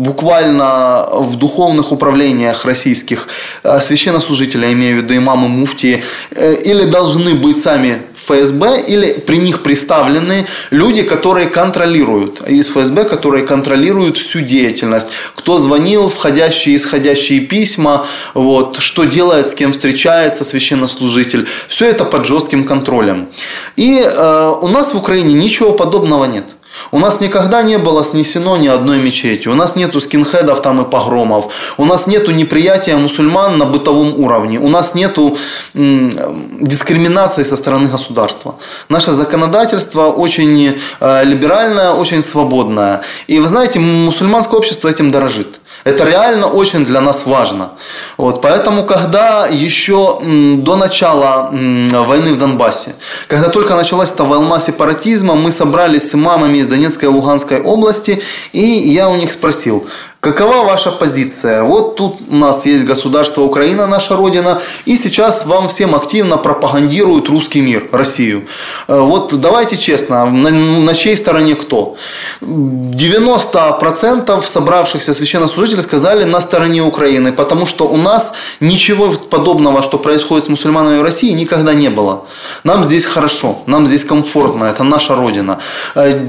[0.02, 3.28] буквально в духовных управлениях российских
[3.62, 9.12] э, священнослужители, я имею в виду имамы, муфтии, э, или должны быть сами ФСБ, или
[9.12, 15.08] при них представлены люди, которые контролируют, из ФСБ, которые контролируют всю деятельность.
[15.34, 21.46] Кто звонил, входящие и исходящие письма, вот, что делает, с кем встречается священнослужитель.
[21.68, 23.28] Все это под жестким контролем.
[23.76, 26.44] И э, у нас в Украине ничего подобного нет.
[26.92, 29.48] У нас никогда не было снесено ни одной мечети.
[29.48, 31.52] У нас нету скинхедов там и погромов.
[31.78, 34.58] У нас нету неприятия мусульман на бытовом уровне.
[34.58, 35.38] У нас нету
[35.74, 38.56] дискриминации со стороны государства.
[38.88, 43.02] Наше законодательство очень э, либеральное, очень свободное.
[43.28, 45.59] И вы знаете, мусульманское общество этим дорожит.
[45.84, 47.70] Это реально очень для нас важно.
[48.18, 52.94] Вот, поэтому, когда еще до начала войны в Донбассе,
[53.28, 58.22] когда только началась эта волна сепаратизма, мы собрались с имамами из Донецкой и Луганской области,
[58.52, 59.86] и я у них спросил,
[60.20, 61.62] Какова ваша позиция?
[61.62, 67.30] Вот тут у нас есть государство Украина, наша родина, и сейчас вам всем активно пропагандируют
[67.30, 68.42] русский мир, Россию.
[68.86, 71.96] Э, вот давайте честно, на, на чьей стороне кто?
[72.42, 80.44] 90% собравшихся священнослужителей сказали на стороне Украины, потому что у нас ничего подобного, что происходит
[80.44, 82.24] с мусульманами в России, никогда не было.
[82.62, 85.60] Нам здесь хорошо, нам здесь комфортно, это наша родина.
[85.94, 86.20] Э,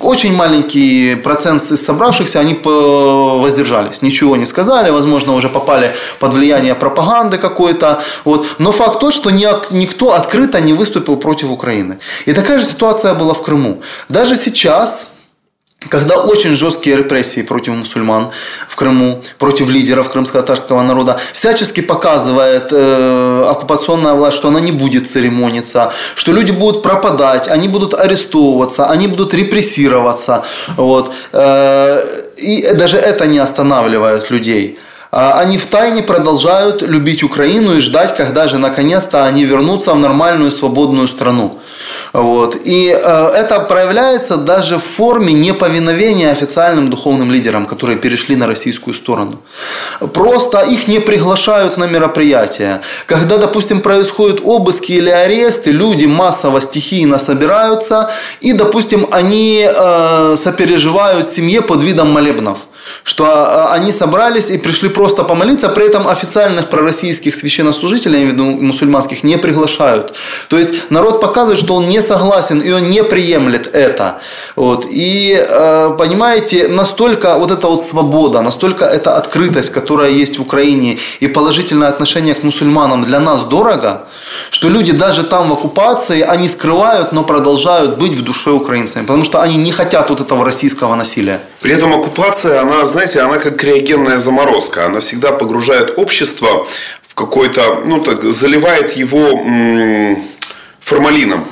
[0.00, 3.01] очень маленький процент собравшихся, они по
[3.40, 8.02] воздержались, ничего не сказали, возможно, уже попали под влияние пропаганды какой-то.
[8.24, 8.46] Вот.
[8.58, 11.98] Но факт тот, что никто открыто не выступил против Украины.
[12.26, 13.82] И такая же ситуация была в Крыму.
[14.08, 15.11] Даже сейчас
[15.88, 18.30] когда очень жесткие репрессии против мусульман
[18.68, 25.10] в Крыму, против лидеров крымско-татарского народа, всячески показывает э, оккупационная власть, что она не будет
[25.10, 30.44] церемониться, что люди будут пропадать, они будут арестовываться, они будут репрессироваться.
[30.76, 31.12] Вот.
[31.32, 32.02] Э,
[32.36, 34.78] и даже это не останавливает людей.
[35.12, 39.98] А они в тайне продолжают любить Украину и ждать, когда же наконец-то они вернутся в
[39.98, 41.58] нормальную свободную страну.
[42.12, 42.56] Вот.
[42.64, 48.94] И э, это проявляется даже в форме неповиновения официальным духовным лидерам, которые перешли на российскую
[48.94, 49.38] сторону.
[50.12, 52.82] Просто их не приглашают на мероприятия.
[53.06, 61.26] Когда, допустим, происходят обыски или аресты, люди массово стихийно собираются и, допустим, они э, сопереживают
[61.26, 62.58] семье под видом молебнов
[63.04, 68.30] что а, они собрались и пришли просто помолиться, при этом официальных пророссийских священнослужителей, я имею
[68.30, 70.14] в виду мусульманских, не приглашают.
[70.48, 74.20] То есть народ показывает, что он не согласен и он не приемлет это.
[74.56, 74.86] Вот.
[74.88, 80.98] И э, понимаете, настолько вот эта вот свобода, настолько эта открытость, которая есть в Украине
[81.20, 84.06] и положительное отношение к мусульманам для нас дорого,
[84.52, 89.24] что люди даже там в оккупации, они скрывают, но продолжают быть в душе украинцами, потому
[89.24, 91.40] что они не хотят вот этого российского насилия.
[91.62, 96.66] При этом оккупация, она, знаете, она как криогенная заморозка, она всегда погружает общество
[97.08, 99.40] в какой-то, ну так, заливает его
[100.80, 101.46] формалином.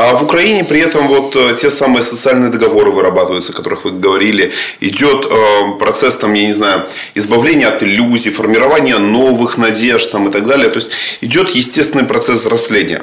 [0.00, 3.90] А в Украине при этом вот э, те самые социальные договоры вырабатываются, о которых вы
[3.90, 4.52] говорили.
[4.78, 10.30] Идет э, процесс, там, я не знаю, избавления от иллюзий, формирования новых надежд там, и
[10.30, 10.68] так далее.
[10.68, 13.02] То есть идет естественный процесс взросления.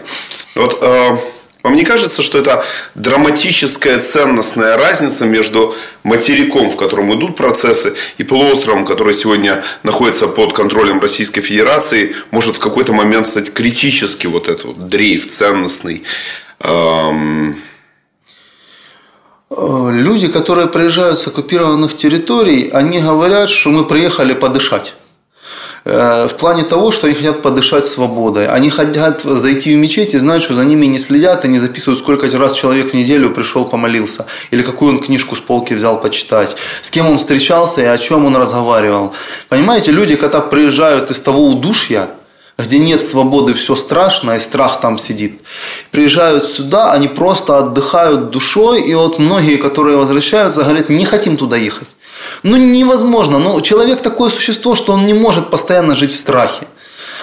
[0.56, 1.18] Вот э,
[1.64, 8.24] вам не кажется, что это драматическая ценностная разница между материком, в котором идут процессы, и
[8.24, 14.48] полуостровом, который сегодня находится под контролем Российской Федерации, может в какой-то момент стать критически вот
[14.48, 16.04] этот вот дрейф ценностный?
[19.50, 24.94] Люди, которые приезжают с оккупированных территорий, они говорят, что мы приехали подышать.
[25.86, 28.48] Э, В плане того, что они хотят подышать свободой.
[28.48, 32.00] Они хотят зайти в мечеть и знать, что за ними не следят и не записывают,
[32.00, 34.26] сколько раз человек в неделю пришел помолился.
[34.52, 36.56] Или какую он книжку с полки взял почитать.
[36.82, 39.14] С кем он встречался и о чем он разговаривал.
[39.48, 42.08] Понимаете, люди, когда приезжают из того удушья,
[42.58, 45.42] где нет свободы, все страшно, и страх там сидит.
[45.92, 51.58] Приезжают сюда, они просто отдыхают душой, и вот многие, которые возвращаются, говорят, не хотим туда
[51.58, 51.90] ехать.
[52.44, 53.40] Ну, невозможно.
[53.40, 56.68] Ну, человек такое существо, что он не может постоянно жить в страхе.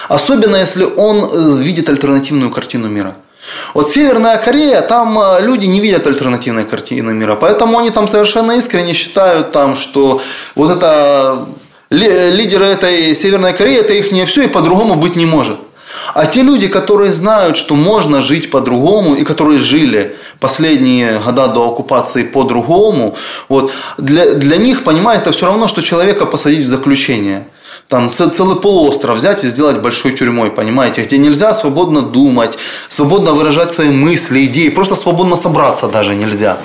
[0.07, 3.15] Особенно, если он э, видит альтернативную картину мира.
[3.73, 8.53] Вот Северная Корея, там э, люди не видят альтернативной картины мира, поэтому они там совершенно
[8.53, 10.21] искренне считают, там, что
[10.55, 11.45] вот это
[11.93, 15.57] лидеры этой Северной Кореи, это их не все и по-другому быть не может.
[16.13, 21.69] А те люди, которые знают, что можно жить по-другому, и которые жили последние года до
[21.69, 23.15] оккупации по-другому,
[23.49, 27.47] вот, для, для них, понимаете, это все равно, что человека посадить в заключение.
[27.89, 32.57] Там целый полуостров взять и сделать большой тюрьмой, понимаете, где нельзя свободно думать,
[32.89, 36.57] свободно выражать свои мысли, идеи, просто свободно собраться даже нельзя.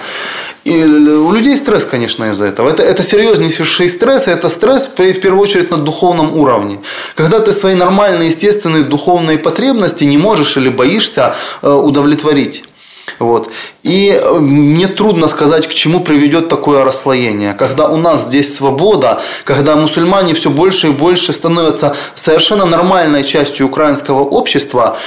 [0.69, 2.69] И у людей стресс, конечно, из-за этого.
[2.69, 6.81] Это, это серьезнейший стресс, и это стресс в в первую очередь на духовном уровне.
[7.15, 12.65] Когда ты свои нормальные, естественные духовные потребности не можешь или боишься э, удовлетворить.
[13.19, 13.49] Вот.
[13.83, 17.55] И э, мне трудно сказать, к чему приведет такое расслоение.
[17.55, 23.67] Когда у нас здесь свобода, когда мусульмане все больше и больше становятся совершенно нормальной частью
[23.67, 24.99] украинского общества,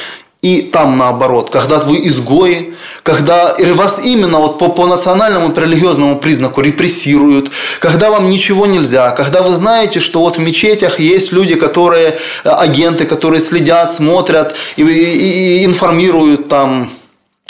[0.42, 2.74] и там наоборот, когда вы изгои,
[3.04, 9.44] когда вас именно вот по, по национальному религиозному признаку репрессируют, когда вам ничего нельзя, когда
[9.44, 14.82] вы знаете, что вот в мечетях есть люди, которые э, агенты, которые следят, смотрят и,
[14.84, 16.90] и- и информируют там.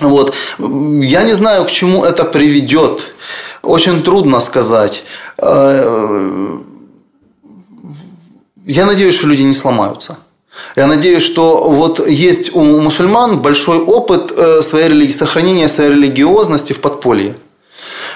[0.02, 0.34] Вот.
[0.58, 3.14] Я не знаю, к чему это приведет.
[3.64, 5.04] Очень трудно сказать.
[5.38, 6.58] Э,
[8.66, 10.18] Я надеюсь, что люди не сломаются.
[10.76, 16.74] Я надеюсь, что вот есть у мусульман большой опыт э, своей религии, сохранения своей религиозности
[16.74, 17.36] в подполье.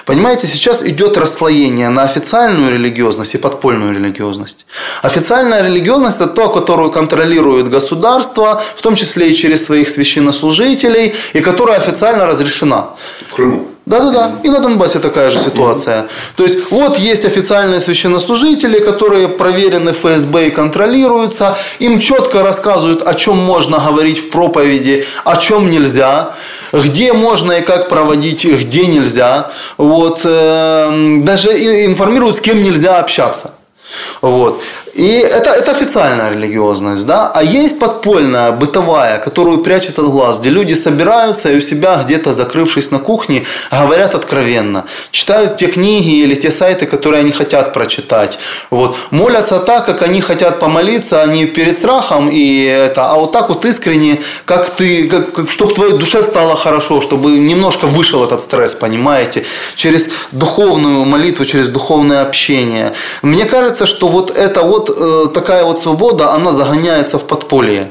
[0.06, 4.64] Понимаете, сейчас идет расслоение на официальную религиозность и подпольную религиозность.
[5.02, 11.40] Официальная религиозность– это то, которую контролирует государство, в том числе и через своих священнослужителей, и
[11.40, 12.90] которая официально разрешена.
[13.26, 13.75] в Крыму.
[13.86, 16.08] Да-да-да, и на Донбассе такая же ситуация.
[16.34, 23.14] То есть вот есть официальные священнослужители, которые проверены ФСБ и контролируются, им четко рассказывают, о
[23.14, 26.34] чем можно говорить в проповеди, о чем нельзя,
[26.72, 29.52] где можно и как проводить, где нельзя.
[29.76, 31.50] Вот, эм, даже
[31.84, 33.54] информируют, с кем нельзя общаться.
[34.20, 34.62] Вот.
[34.96, 40.48] И это, это официальная религиозность, да, а есть подпольная, бытовая, которую прячут от глаз, где
[40.48, 46.34] люди собираются и у себя где-то закрывшись на кухне, говорят откровенно, читают те книги или
[46.34, 48.38] те сайты, которые они хотят прочитать,
[48.70, 53.50] вот, молятся так, как они хотят помолиться, а перед страхом, и это, а вот так
[53.50, 58.40] вот искренне, как ты, как, как, чтобы твоей душе стало хорошо, чтобы немножко вышел этот
[58.40, 59.44] стресс, понимаете,
[59.76, 62.94] через духовную молитву, через духовное общение.
[63.20, 67.90] Мне кажется, что вот эта вот э, такая вот свобода, она загоняется в подполье.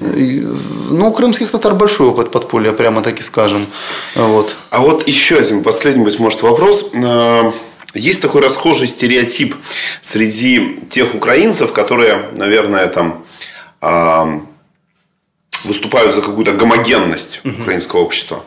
[0.00, 3.66] Ну, у крымских татар большой опыт подполья, прямо так и скажем.
[4.14, 4.54] Вот.
[4.70, 6.90] А вот еще один последний, быть может, вопрос.
[6.94, 7.52] Э,
[7.94, 9.54] Есть такой расхожий стереотип
[10.02, 13.24] среди тех украинцев, которые, наверное, там
[13.80, 14.40] а,
[15.64, 18.42] выступают за какую-то гомогенность украинского общества.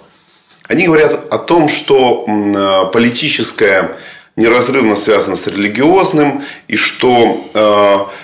[0.67, 3.91] Они говорят о том, что э, политическое
[4.37, 8.17] неразрывно связано с религиозным, и что э,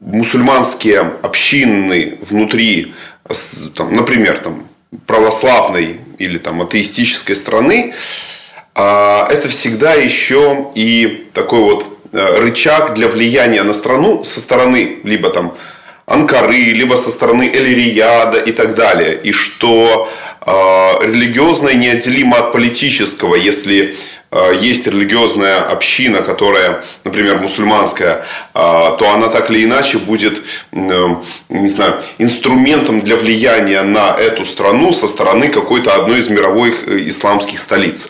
[0.00, 2.94] мусульманские общины внутри,
[3.74, 4.68] там, например, там,
[5.06, 7.94] православной или там, атеистической страны,
[8.74, 14.98] а, это всегда еще и такой вот э, рычаг для влияния на страну со стороны
[15.02, 15.56] либо там
[16.04, 19.18] Анкары, либо со стороны Эль-Рияда и так далее.
[19.22, 20.50] И что э,
[21.06, 23.96] религиозное неотделимо от политического, если
[24.60, 28.22] есть религиозная община, которая, например, мусульманская, э,
[28.54, 31.16] то она так или иначе будет, э,
[31.48, 37.08] не знаю, инструментом для влияния на эту страну со стороны какой-то одной из мировых э,
[37.08, 38.08] исламских столиц.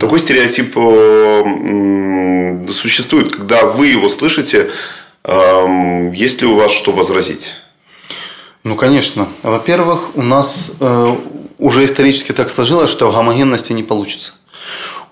[0.00, 1.42] Такой стереотип э,
[2.72, 4.70] существует, когда вы его слышите,
[5.24, 7.56] эм, есть ли у вас что возразить?
[8.62, 9.28] Ну, конечно.
[9.42, 10.72] Во-первых, у нас
[11.58, 14.32] уже исторически так сложилось, что гомогенности не получится.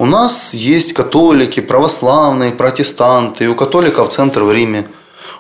[0.03, 4.89] У нас есть католики, православные, протестанты, у католиков центр в Риме.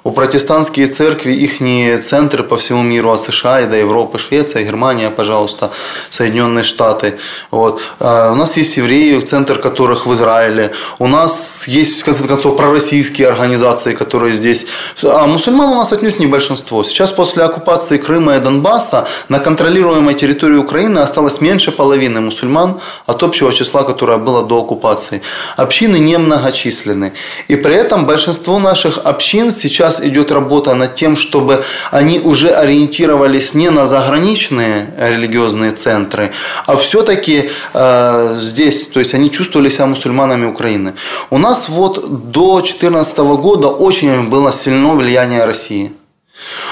[0.04, 1.58] У протестантские церкви, их
[2.04, 5.70] центры по всему миру, от США и до Европы, Швеция, Германия, пожалуйста,
[6.10, 7.18] Соединенные Штаты.
[7.50, 7.80] Вот.
[8.00, 10.72] А у нас есть евреи, центр которых в Израиле.
[10.98, 14.66] У нас есть, в конце концов, пророссийские организации, которые здесь.
[15.02, 16.82] А мусульман у нас отнюдь не большинство.
[16.82, 23.22] Сейчас после оккупации Крыма и Донбасса на контролируемой территории Украины осталось меньше половины мусульман от
[23.22, 25.22] общего числа, которое было до оккупации.
[25.56, 27.12] Общины немногочисленны.
[27.46, 33.54] И при этом большинство наших общин сейчас идет работа над тем, чтобы они уже ориентировались
[33.54, 36.32] не на заграничные религиозные центры,
[36.66, 40.94] а все-таки э, здесь, то есть они чувствовали себя мусульманами Украины.
[41.30, 45.92] У нас вот до 2014 года очень было сильно влияние России.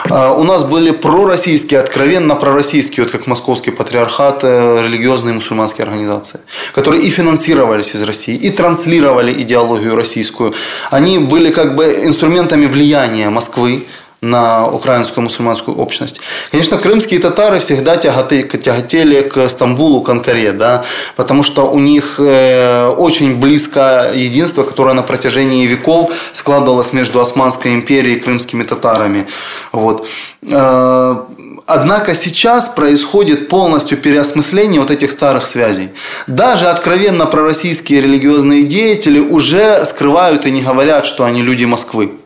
[0.09, 6.41] А, у нас были пророссийские, откровенно пророссийские, вот как Московский патриархат, э, религиозные мусульманские организации,
[6.73, 10.55] которые и финансировались из России, и транслировали идеологию российскую.
[10.91, 13.87] Они были как бы инструментами влияния Москвы
[14.21, 16.21] на украинскую мусульманскую общность.
[16.51, 20.85] Конечно, крымские татары всегда тяготели к Стамбулу, к Анкаре, да,
[21.17, 27.75] потому что у них э, очень близкое единство, которое на протяжении веков складывалось между Османской
[27.75, 29.27] империей и крымскими татарами.
[29.73, 30.07] Вот.
[30.43, 31.17] Э,
[31.65, 35.89] однако сейчас происходит полностью переосмысление вот этих старых связей.
[36.27, 42.20] Даже откровенно пророссийские религиозные деятели уже скрывают и не говорят, что они люди Москвы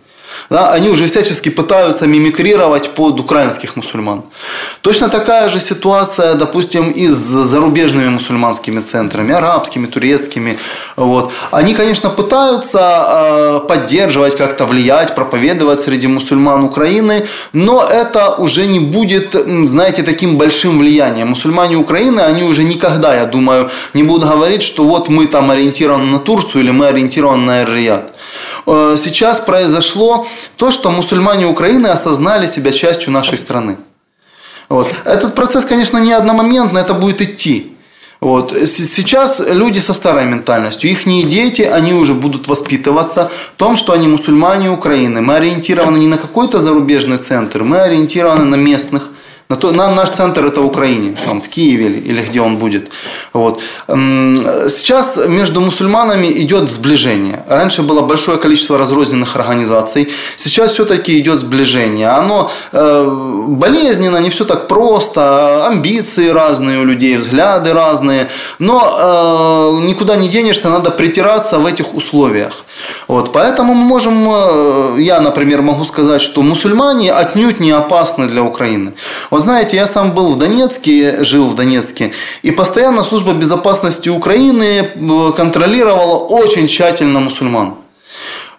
[0.51, 4.23] да, они уже всячески пытаются мимикрировать под украинских мусульман.
[4.81, 10.59] Точно такая же ситуация, допустим, и с зарубежными мусульманскими центрами, арабскими, турецкими.
[10.97, 11.33] Вот.
[11.51, 18.81] Они, конечно, пытаются э, поддерживать, как-то влиять, проповедовать среди мусульман Украины, но это уже не
[18.81, 19.35] будет,
[19.65, 21.29] знаете, таким большим влиянием.
[21.29, 26.05] Мусульмане Украины, они уже никогда, я думаю, не будут говорить, что вот мы там ориентированы
[26.05, 28.13] на Турцию или мы ориентированы на Эр-Рияд.
[28.67, 33.77] Э, сейчас произошло то, что мусульмане Украины осознали себя частью нашей страны.
[34.69, 34.89] Вот.
[35.05, 37.77] Этот процесс, конечно, не одномоментный, это будет идти.
[38.21, 38.57] Вот.
[38.67, 44.09] Сейчас люди со старой ментальностью, их дети, они уже будут воспитываться в том, что они
[44.09, 45.21] мусульмане Украины.
[45.21, 49.11] Мы ориентированы не на какой-то зарубежный центр, мы ориентированы на местных
[49.49, 52.89] на, то, на наш центр это Украине, там, в Киеве или, или где он будет.
[53.33, 53.61] Вот.
[53.87, 57.45] Сейчас между мусульманами идет сближение.
[57.49, 60.09] Раньше было большое количество разрозненных организаций.
[60.37, 62.09] Сейчас все-таки идет сближение.
[62.09, 65.67] Оно э, болезненно, не все так просто.
[65.67, 68.29] Амбиции разные у людей, взгляды разные.
[68.59, 72.65] Но э, никуда не денешься, надо притираться в этих условиях.
[73.09, 78.43] Вот, поэтому мы можем, э, я, например, могу сказать, что мусульмане отнюдь не опасны для
[78.43, 78.93] Украины.
[79.31, 82.13] Вот знаете, я сам был в Донецке, жил в Донецке,
[82.43, 87.75] и постоянно служба безопасности Украины э, контролировала очень тщательно мусульман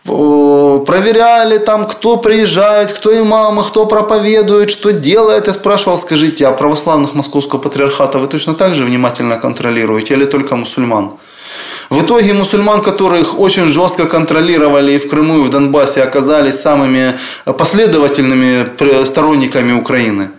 [0.05, 5.47] проверяли там, кто приезжает, кто имамы, кто проповедует, что делает.
[5.47, 10.55] Я спрашивал, скажите, а православных московского патриархата вы точно так же внимательно контролируете или только
[10.55, 11.13] мусульман?
[11.89, 17.19] В итоге мусульман, которых очень жестко контролировали и в Крыму, и в Донбассе, оказались самыми
[17.45, 20.29] последовательными сторонниками Украины.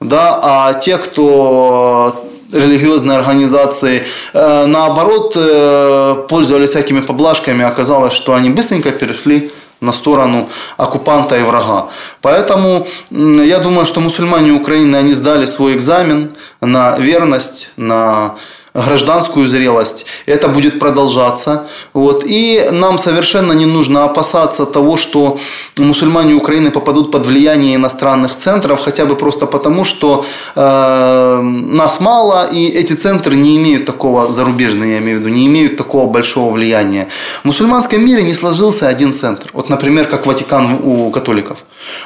[0.00, 8.50] Да, а те, кто религиозные организации, э, наоборот, э, пользовались всякими поблажками, оказалось, что они
[8.50, 11.88] быстренько перешли на сторону оккупанта и врага.
[12.20, 16.30] Поэтому я думаю, что мусульмане Украины, они сдали свой экзамен
[16.60, 18.34] на верность, на
[18.74, 20.06] гражданскую зрелость.
[20.26, 21.68] Это будет продолжаться.
[21.92, 22.24] Вот.
[22.26, 25.38] И нам совершенно не нужно опасаться того, что
[25.76, 32.48] мусульмане Украины попадут под влияние иностранных центров, хотя бы просто потому, что э, нас мало,
[32.52, 36.52] и эти центры не имеют такого, зарубежные я имею в виду, не имеют такого большого
[36.52, 37.08] влияния.
[37.42, 39.50] В мусульманском мире не сложился один центр.
[39.52, 41.58] Вот, например, как Ватикан у католиков.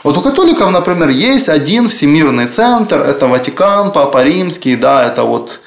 [0.03, 5.61] Вот у католиков, например, есть один всемирный центр, это Ватикан, Папа Римский, да, это вот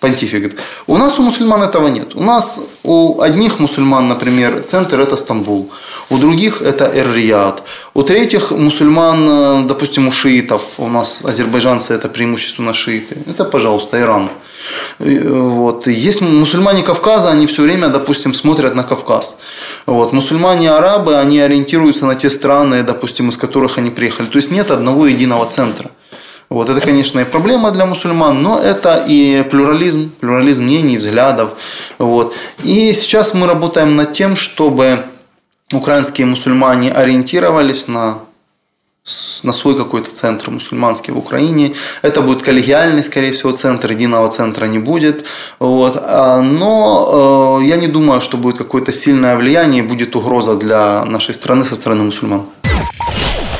[0.00, 0.52] понтификат.
[0.86, 2.16] У нас у мусульман этого нет.
[2.16, 5.70] У нас у одних мусульман, например, центр это Стамбул,
[6.08, 7.62] у других это Эр-Рияд,
[7.94, 14.00] у третьих мусульман, э, допустим, у шиитов, у нас азербайджанцы это преимущественно шииты, это, пожалуйста,
[14.00, 14.30] Иран.
[14.98, 15.86] Вот.
[15.86, 19.36] Есть мусульмане Кавказа, они все время, допустим, смотрят на Кавказ.
[19.86, 20.12] Вот.
[20.12, 24.26] Мусульмане-арабы, они ориентируются на те страны, допустим, из которых они приехали.
[24.26, 25.90] То есть нет одного единого центра.
[26.50, 31.50] Вот это, конечно, и проблема для мусульман, но это и плюрализм, плюрализм мнений, взглядов.
[31.98, 32.34] Вот.
[32.64, 35.04] И сейчас мы работаем над тем, чтобы
[35.72, 38.18] украинские мусульмане ориентировались на
[39.42, 41.74] на свой какой-то центр мусульманский в Украине.
[42.02, 45.24] Это будет коллегиальный, скорее всего, центр, единого центра не будет.
[45.58, 45.96] Вот.
[45.96, 51.34] А, но э, я не думаю, что будет какое-то сильное влияние, будет угроза для нашей
[51.34, 52.42] страны со стороны мусульман.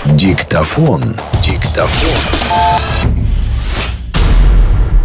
[0.05, 1.03] Диктофон.
[1.43, 2.69] Диктофон.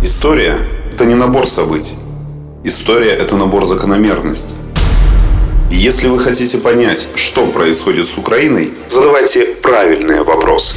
[0.05, 0.59] История–
[0.93, 1.95] это не набор событий.
[2.63, 4.55] История– это набор закономерностей.
[5.71, 10.75] Если вы хотите понять, что происходит с Украиной, задавайте правильные вопросы.